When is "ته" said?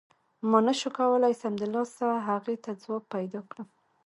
2.63-2.71